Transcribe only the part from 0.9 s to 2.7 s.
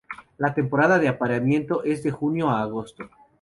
de apareamiento es de junio a